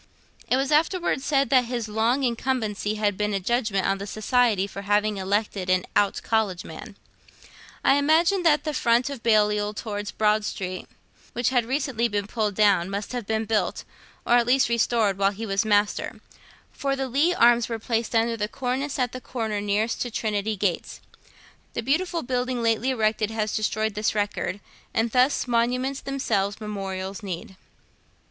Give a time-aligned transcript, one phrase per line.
[0.49, 4.65] It was afterwards said that his long incumbency had been a judgment on the Society
[4.65, 6.95] for having elected an Out College Man.
[7.83, 10.87] I imagine that the front of Balliol towards Broad Street
[11.33, 13.83] which has recently been pulled down must have been built,
[14.25, 16.19] or at least restored, while he was Master,
[16.71, 20.55] for the Leigh arms were placed under the cornice at the corner nearest to Trinity
[20.55, 20.99] gates.
[21.73, 24.61] The beautiful building lately erected has destroyed this record,
[24.95, 27.55] and thus 'monuments themselves memorials need.'